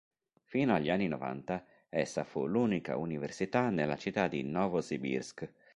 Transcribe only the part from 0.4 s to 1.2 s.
Fino agli anni